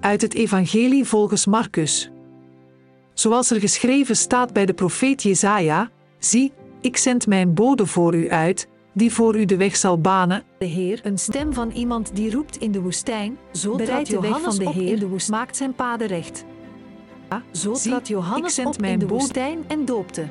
[0.00, 2.10] Uit het Evangelie volgens Marcus.
[3.14, 8.30] Zoals er geschreven staat bij de profeet Jesaja: Zie, ik zend mijn bode voor u
[8.30, 10.42] uit, die voor u de weg zal banen.
[10.58, 14.40] De Heer, een stem van iemand die roept in de woestijn, zo bereidt de weg
[14.40, 16.44] van de Heer, de woest, maakt zijn paden recht.
[17.30, 20.26] Ja, zo Zie, trad Johannes ik zend op mijn in de woestijn en doopte.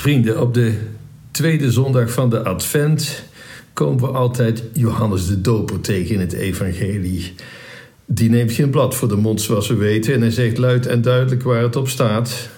[0.00, 0.74] Vrienden, op de
[1.30, 3.22] tweede zondag van de Advent
[3.72, 7.32] komen we altijd Johannes de Doper tegen in het Evangelie.
[8.06, 11.02] Die neemt geen blad voor de mond, zoals we weten, en hij zegt luid en
[11.02, 12.48] duidelijk waar het op staat.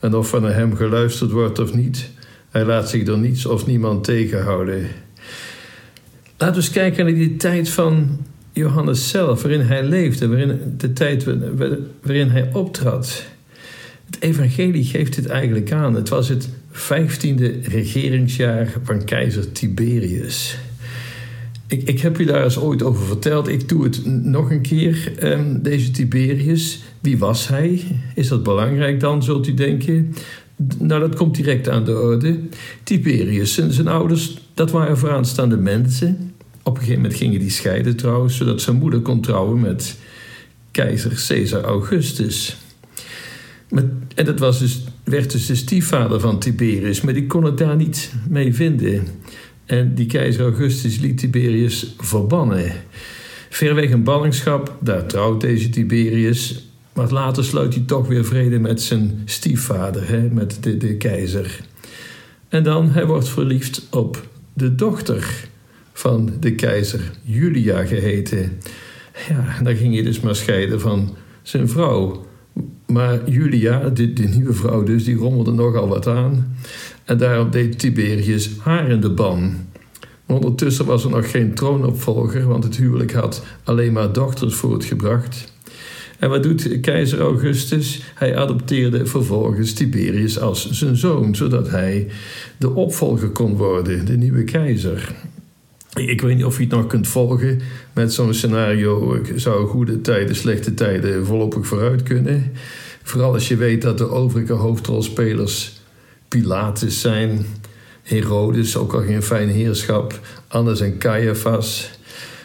[0.00, 2.10] En of er naar hem geluisterd wordt of niet,
[2.50, 4.86] hij laat zich door niets of niemand tegenhouden.
[6.36, 8.18] Laten we eens kijken naar die tijd van
[8.52, 13.24] Johannes zelf, waarin hij leefde, waarin de tijd wa- waarin hij optrad.
[14.06, 15.94] Het evangelie geeft dit eigenlijk aan.
[15.94, 20.58] Het was het vijftiende regeringsjaar van keizer Tiberius.
[21.66, 23.48] Ik, ik heb u daar eens ooit over verteld.
[23.48, 25.12] Ik doe het nog een keer.
[25.18, 27.82] Ehm, deze Tiberius, wie was hij?
[28.14, 30.14] Is dat belangrijk dan, zult u denken?
[30.78, 32.38] Nou, dat komt direct aan de orde.
[32.82, 36.32] Tiberius, zijn, zijn ouders, dat waren vooraanstaande mensen.
[36.62, 39.96] Op een gegeven moment gingen die scheiden trouwens, zodat zijn moeder kon trouwen met
[40.70, 42.56] keizer Caesar Augustus.
[43.68, 43.84] Maar,
[44.14, 47.76] en dat was dus, werd dus de stiefvader van Tiberius, maar die kon het daar
[47.76, 49.06] niet mee vinden.
[49.64, 52.72] En die keizer Augustus liet Tiberius verbannen.
[53.48, 56.66] Verweg een ballingschap, daar trouwt deze Tiberius.
[56.92, 61.60] Maar later sluit hij toch weer vrede met zijn stiefvader, hè, met de, de keizer.
[62.48, 65.48] En dan, hij wordt verliefd op de dochter
[65.92, 68.60] van de keizer, Julia geheten.
[69.28, 72.26] Ja, dan ging hij dus maar scheiden van zijn vrouw.
[72.92, 76.56] Maar Julia, de, nieuwe vrouw dus, die rommelde nogal wat aan.
[77.04, 79.54] En daarom deed Tiberius haar in de ban.
[80.26, 85.52] Ondertussen was er nog geen troonopvolger, want het huwelijk had alleen maar dochters voortgebracht.
[86.18, 88.02] En wat doet keizer Augustus?
[88.14, 92.06] Hij adopteerde vervolgens Tiberius als zijn zoon, zodat hij
[92.56, 95.14] de opvolger kon worden, de nieuwe keizer.
[95.94, 97.60] Ik weet niet of je het nog kunt volgen
[97.92, 99.18] met zo'n scenario.
[99.36, 102.52] Zou goede tijden, slechte tijden voorlopig vooruit kunnen.
[103.02, 105.80] Vooral als je weet dat de overige hoofdrolspelers
[106.28, 107.46] Pilatus zijn,
[108.02, 111.90] Herodes, ook al geen fijn heerschap, Annas en Caiaphas.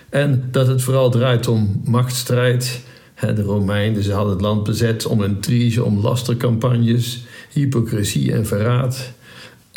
[0.09, 2.81] En dat het vooral draait om machtsstrijd.
[3.19, 9.13] De Romeinen ze hadden het land bezet om intrige, om lastercampagnes, hypocrisie en verraad.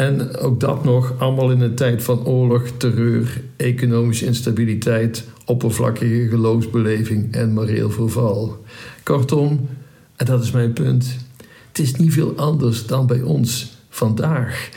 [0.01, 7.35] En ook dat nog allemaal in een tijd van oorlog, terreur, economische instabiliteit, oppervlakkige geloofsbeleving
[7.35, 8.65] en moreel verval.
[9.03, 9.69] Kortom,
[10.17, 11.17] en dat is mijn punt,
[11.69, 14.69] het is niet veel anders dan bij ons vandaag.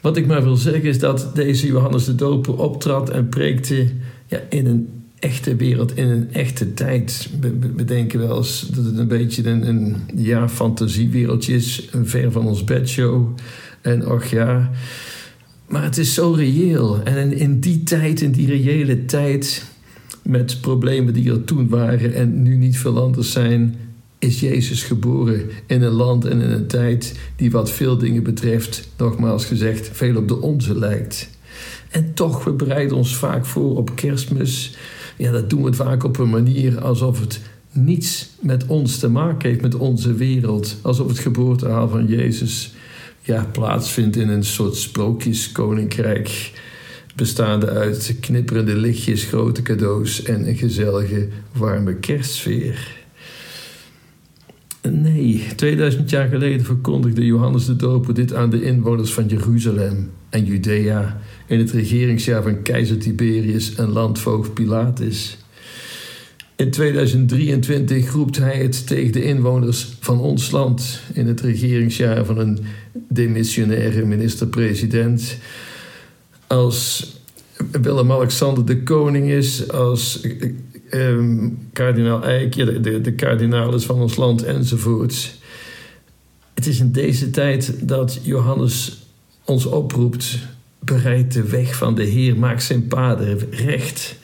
[0.00, 3.90] Wat ik maar wil zeggen is dat deze Johannes de Doper optrad en preekte
[4.26, 4.88] ja, in een
[5.18, 7.28] echte wereld, in een echte tijd.
[7.74, 12.46] We, denken wel eens dat het een beetje een, een fantasiewereldje is, een ver van
[12.46, 13.36] ons bedshow.
[13.80, 14.70] En och ja,
[15.68, 17.02] maar het is zo reëel.
[17.02, 19.64] En in, die tijd, in die reële tijd,
[20.22, 23.76] met problemen die er toen waren en nu niet veel anders zijn,
[24.18, 28.88] is Jezus geboren in een land en in een tijd die wat veel dingen betreft,
[28.96, 31.28] nogmaals gezegd, veel op de onze lijkt.
[31.90, 34.76] En toch, we bereiden ons vaak voor op kerstmis.
[35.16, 37.40] Ja, dat doen we vaak op een manier alsof het
[37.72, 40.76] niets met ons te maken heeft, met onze wereld.
[40.82, 42.74] Alsof het geboortehaal van Jezus
[43.28, 46.52] ja, plaatsvindt in een soort sprookjeskoninkrijk.
[47.14, 52.96] Bestaande uit knipperende lichtjes, grote cadeaus en een gezellige, warme kerstsfeer.
[54.90, 60.44] Nee, 2000 jaar geleden verkondigde Johannes de Doper dit aan de inwoners van Jeruzalem en
[60.44, 65.38] Judea in het regeringsjaar van keizer Tiberius en landvoogd Pilatus.
[66.56, 72.38] In 2023 roept hij het tegen de inwoners van ons land in het regeringsjaar van
[72.38, 72.58] een
[73.18, 75.38] demissionaire minister-president.
[76.46, 77.12] Als
[77.70, 80.20] Willem-Alexander de koning is, als
[80.90, 85.38] ehm, kardinaal Eijk, de, de, kardinaal is van ons land enzovoorts.
[86.54, 89.06] Het is in deze tijd dat Johannes
[89.44, 90.38] ons oproept:
[90.78, 94.16] bereid de weg van de Heer, maak zijn paden recht.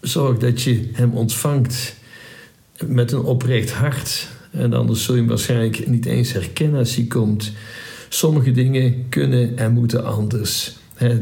[0.00, 1.94] Zorg dat je hem ontvangt
[2.86, 4.28] met een oprecht hart.
[4.50, 7.52] En anders zul je hem waarschijnlijk niet eens herkennen als hij komt.
[8.08, 10.76] Sommige dingen kunnen en moeten anders.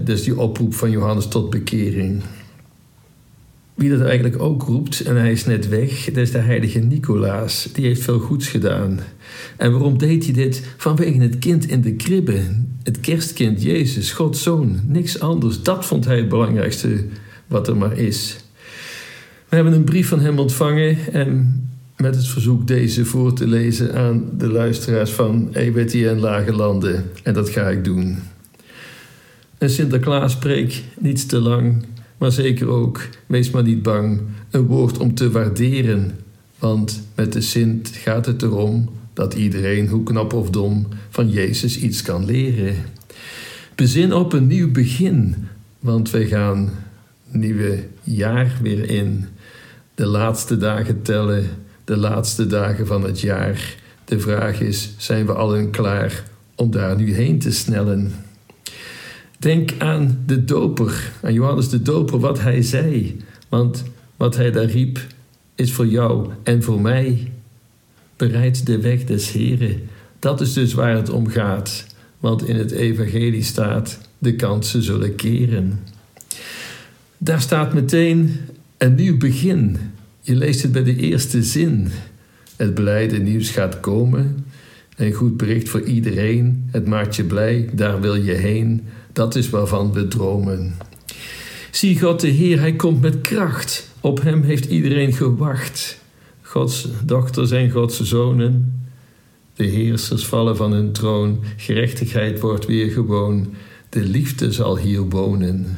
[0.05, 2.23] Dus die oproep van Johannes tot bekering.
[3.75, 7.69] Wie dat eigenlijk ook roept, en hij is net weg, dat is de heilige Nicolaas.
[7.73, 9.01] Die heeft veel goeds gedaan.
[9.57, 10.63] En waarom deed hij dit?
[10.77, 12.41] Vanwege het kind in de kribbe.
[12.83, 14.81] Het kerstkind Jezus, Gods zoon.
[14.87, 15.63] Niks anders.
[15.63, 17.05] Dat vond hij het belangrijkste
[17.47, 18.37] wat er maar is.
[19.49, 21.61] We hebben een brief van hem ontvangen en
[21.97, 27.05] met het verzoek deze voor te lezen aan de luisteraars van EBT en Lage Landen.
[27.23, 28.19] En dat ga ik doen.
[29.59, 31.85] Een Sinterklaaspreek, niets te lang,
[32.19, 34.21] maar zeker ook, wees maar niet bang,
[34.51, 36.19] een woord om te waarderen.
[36.59, 41.79] Want met de Sint gaat het erom dat iedereen, hoe knap of dom, van Jezus
[41.79, 42.75] iets kan leren.
[43.75, 45.35] Bezin op een nieuw begin,
[45.79, 46.71] want wij gaan
[47.31, 49.27] nieuwe jaar weer in.
[49.95, 51.47] De laatste dagen tellen,
[51.87, 53.75] de laatste dagen van het jaar.
[54.05, 56.25] De vraag is: zijn we allen klaar
[56.55, 58.13] om daar nu heen te snellen?
[59.39, 63.17] Denk aan de doper, aan Johannes de doper, wat hij zei.
[63.49, 63.85] Want
[64.17, 65.01] wat hij daar riep,
[65.55, 67.31] is voor jou en voor mij.
[68.17, 69.89] Bereid de weg des Heren.
[70.19, 71.87] Dat is dus waar het om gaat.
[72.21, 75.81] Want in het evangelie staat, de kansen zullen keren.
[77.19, 78.41] Daar staat meteen
[78.79, 79.79] een nieuw begin.
[80.27, 81.89] Je leest het bij de eerste zin.
[82.57, 84.47] Het blijde nieuws gaat komen.
[84.97, 86.69] Een goed bericht voor iedereen.
[86.71, 88.83] Het maakt je blij, daar wil je heen.
[89.13, 90.75] Dat is waarvan we dromen.
[91.71, 93.91] Zie God de Heer, Hij komt met kracht.
[94.01, 96.01] Op Hem heeft iedereen gewacht.
[96.41, 98.83] Gods dochters en Gods zonen.
[99.55, 101.45] De heersers vallen van hun troon.
[101.57, 103.55] Gerechtigheid wordt weer gewoon.
[103.89, 105.77] De liefde zal hier wonen.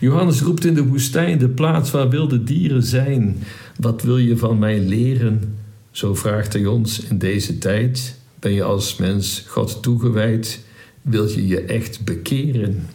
[0.00, 3.36] Johannes roept in de woestijn, de plaats waar wilde dieren zijn.
[3.76, 5.56] Wat wil je van mij leren?
[5.90, 8.18] Zo vraagt hij ons in deze tijd.
[8.38, 10.64] Ben je als mens God toegewijd?
[11.02, 12.86] Wil je je echt bekeren?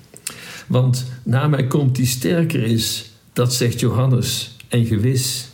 [0.68, 4.56] Want na mij komt die sterker is, dat zegt Johannes.
[4.68, 5.48] En gewis,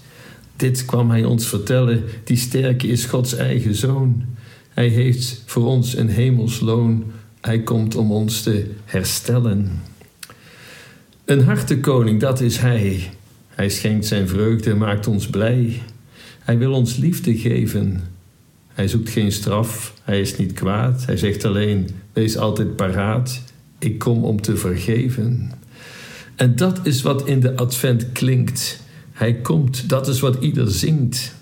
[0.56, 4.26] dit kwam hij ons vertellen, die sterke is Gods eigen zoon.
[4.70, 7.04] Hij heeft voor ons een hemelsloon.
[7.42, 9.82] Hij komt om ons te herstellen.
[11.28, 13.10] Een hartekoning, dat is Hij.
[13.48, 15.82] Hij schenkt zijn vreugde maakt ons blij.
[16.40, 18.02] Hij wil ons liefde geven.
[18.68, 21.06] Hij zoekt geen straf, hij is niet kwaad.
[21.06, 23.42] Hij zegt alleen: wees altijd paraat.
[23.80, 25.52] Ik kom om te vergeven.
[26.36, 28.82] En dat is wat in de advent klinkt.
[29.12, 31.36] Hij komt, dat is wat ieder zingt.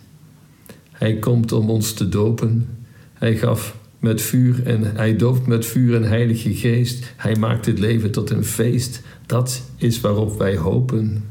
[0.91, 2.67] Hij komt om ons te dopen.
[3.13, 7.13] Hij gaf met vuur en hij doopt met vuur en heilige geest.
[7.15, 9.01] Hij maakt het leven tot een feest.
[9.25, 11.23] Dat is waarop wij hopen.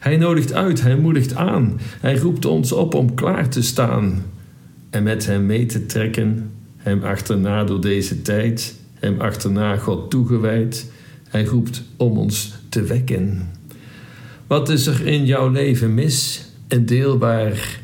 [0.00, 1.80] Hij nodigt uit, hij moedigt aan.
[2.00, 4.22] Hij roept ons op om klaar te staan
[4.90, 10.92] en met hem mee te trekken, hem achterna door deze tijd, hem achterna God toegewijd.
[11.28, 13.50] Hij roept om ons te wekken.
[14.46, 16.44] Wat is er in jouw leven mis?
[16.68, 17.80] Een deel waar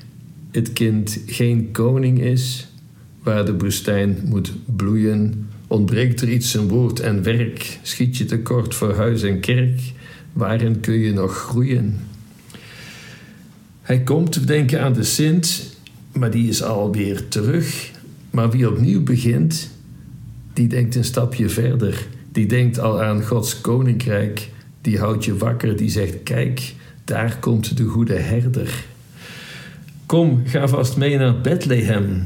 [0.50, 2.68] het kind geen koning is,
[3.22, 8.74] waar de woestijn moet bloeien, ontbreekt er iets in woord en werk, schiet je tekort
[8.74, 9.80] voor huis en kerk,
[10.32, 11.98] waarin kun je nog groeien?
[13.82, 15.76] Hij komt, we denken aan de Sint,
[16.12, 17.90] maar die is alweer terug.
[18.30, 19.70] Maar wie opnieuw begint,
[20.52, 22.06] die denkt een stapje verder.
[22.32, 24.48] Die denkt al aan Gods koninkrijk.
[24.80, 26.74] Die houdt je wakker, die zegt: Kijk,
[27.04, 28.84] daar komt de goede herder.
[30.06, 32.22] Kom, ga vast mee naar Bethlehem.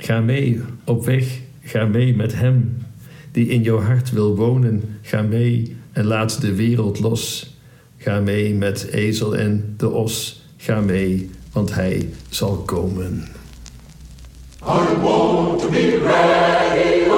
[0.00, 2.76] Ga mee op weg, ga mee met hem.
[3.32, 7.56] Die in jouw hart wil wonen, ga mee en laat de wereld los.
[7.96, 10.44] Ga mee met ezel en de os.
[10.56, 13.28] Ga mee, want hij zal komen.
[14.62, 17.17] I want to be ready,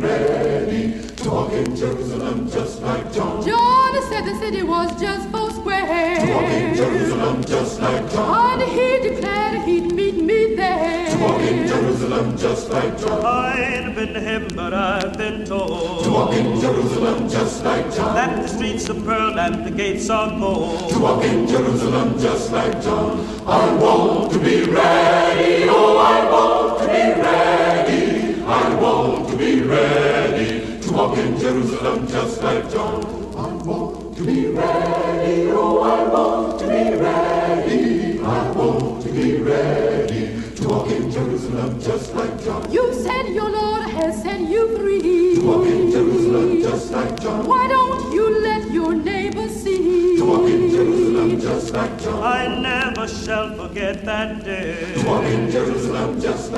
[0.00, 3.44] want ready to walk in Jerusalem just like John.
[3.44, 6.26] John said the city was just four square.
[6.26, 8.60] To walk in Jerusalem just like John.
[8.60, 11.10] And he declared he'd meet me there.
[11.10, 13.24] To in Jerusalem just like John.
[13.24, 16.04] I ain't been to heaven, but I've been told.
[16.04, 18.14] To walk in Jerusalem just like John.
[18.14, 20.90] That the streets of pearl and the gates are gold.
[20.90, 23.26] To walk in Jerusalem just like John.
[23.46, 28.42] I want to be ready, oh, I want to be ready.
[28.48, 29.37] I want to be
[29.68, 33.04] ready to walk in Jerusalem just like John.
[33.36, 38.20] I want to be ready, oh, I want to be ready.
[38.20, 42.72] I want to be ready to walk in Jerusalem just like John.
[42.72, 45.36] You said your Lord has set you free.
[45.36, 47.46] To walk in Jerusalem just like John.
[47.46, 50.16] Why don't you let your neighbor see?
[50.16, 52.22] To walk in Jerusalem just just like John.
[52.22, 54.94] I never shall forget that day.
[54.94, 56.57] To walk in Jerusalem just like John.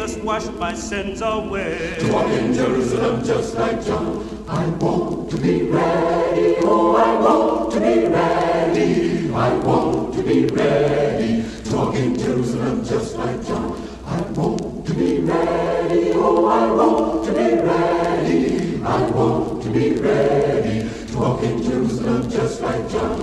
[0.00, 1.94] Jesus washed my sins away.
[1.98, 4.44] To walk in Jerusalem just like John.
[4.48, 9.30] I want to be ready, oh, I want to be ready.
[9.30, 11.44] I want to be ready.
[11.64, 13.76] To walk in Jerusalem just like John.
[14.06, 18.82] I want to be ready, oh, I want to be ready.
[18.82, 20.88] I want to be ready.
[21.08, 23.19] To walk in Jerusalem just like John.